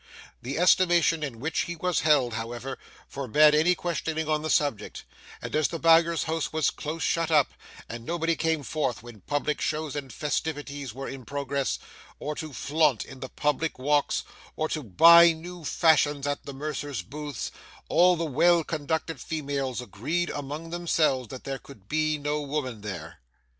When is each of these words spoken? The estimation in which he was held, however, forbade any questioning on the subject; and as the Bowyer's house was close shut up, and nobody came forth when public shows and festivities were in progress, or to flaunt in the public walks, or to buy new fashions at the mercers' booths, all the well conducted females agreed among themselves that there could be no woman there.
The 0.41 0.57
estimation 0.57 1.21
in 1.21 1.39
which 1.39 1.59
he 1.65 1.75
was 1.75 1.99
held, 1.99 2.33
however, 2.33 2.79
forbade 3.07 3.53
any 3.53 3.75
questioning 3.75 4.27
on 4.27 4.41
the 4.41 4.49
subject; 4.49 5.05
and 5.43 5.55
as 5.55 5.67
the 5.67 5.77
Bowyer's 5.77 6.23
house 6.23 6.51
was 6.51 6.71
close 6.71 7.03
shut 7.03 7.29
up, 7.29 7.53
and 7.87 8.03
nobody 8.03 8.35
came 8.35 8.63
forth 8.63 9.03
when 9.03 9.21
public 9.21 9.61
shows 9.61 9.95
and 9.95 10.11
festivities 10.11 10.91
were 10.91 11.07
in 11.07 11.23
progress, 11.23 11.77
or 12.17 12.33
to 12.33 12.51
flaunt 12.51 13.05
in 13.05 13.19
the 13.19 13.29
public 13.29 13.77
walks, 13.77 14.23
or 14.55 14.67
to 14.69 14.81
buy 14.81 15.33
new 15.33 15.63
fashions 15.63 16.25
at 16.25 16.47
the 16.47 16.53
mercers' 16.55 17.03
booths, 17.03 17.51
all 17.87 18.15
the 18.15 18.25
well 18.25 18.63
conducted 18.63 19.21
females 19.21 19.81
agreed 19.81 20.31
among 20.31 20.71
themselves 20.71 21.27
that 21.27 21.43
there 21.43 21.59
could 21.59 21.87
be 21.87 22.17
no 22.17 22.41
woman 22.41 22.81
there. 22.81 23.19